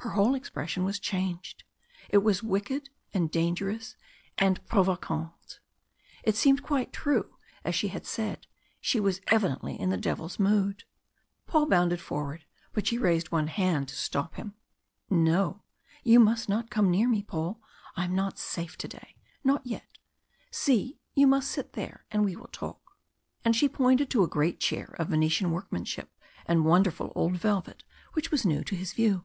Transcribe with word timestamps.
Her 0.00 0.10
whole 0.10 0.34
expression 0.34 0.84
was 0.84 1.00
changed; 1.00 1.64
it 2.10 2.18
was 2.18 2.42
wicked 2.42 2.90
and 3.14 3.28
dangerous 3.30 3.96
and 4.38 4.64
provocante. 4.66 5.58
It 6.22 6.36
seemed 6.36 6.62
quite 6.62 6.92
true, 6.92 7.36
as 7.64 7.74
she 7.74 7.88
had 7.88 8.06
said 8.06 8.46
she 8.80 9.00
was 9.00 9.22
evidently 9.28 9.80
in 9.80 9.88
the 9.90 9.96
devil's 9.96 10.38
mood. 10.38 10.84
Paul 11.46 11.66
bounded 11.66 12.00
forward, 12.00 12.44
but 12.72 12.86
she 12.86 12.98
raised 12.98 13.32
one 13.32 13.48
hand 13.48 13.88
to 13.88 13.96
stop 13.96 14.34
him. 14.34 14.54
"No! 15.10 15.62
you 16.04 16.20
must 16.20 16.48
not 16.48 16.70
come 16.70 16.90
near 16.90 17.08
me, 17.08 17.22
Paul. 17.22 17.60
I 17.96 18.04
am 18.04 18.14
not 18.14 18.38
safe 18.38 18.76
to 18.78 18.86
day. 18.88 19.16
Not 19.42 19.66
yet. 19.66 19.98
See, 20.52 21.00
you 21.14 21.26
must 21.26 21.50
sit 21.50 21.72
there 21.72 22.04
and 22.12 22.24
we 22.24 22.36
will 22.36 22.50
talk." 22.52 22.80
And 23.44 23.56
she 23.56 23.68
pointed 23.70 24.10
to 24.10 24.22
a 24.22 24.28
great 24.28 24.60
chair 24.60 24.94
of 24.98 25.08
Venetian 25.08 25.50
workmanship 25.50 26.12
and 26.44 26.66
wonderful 26.66 27.10
old 27.16 27.36
velvet 27.38 27.82
which 28.12 28.30
was 28.30 28.46
new 28.46 28.62
to 28.62 28.76
his 28.76 28.92
view. 28.92 29.24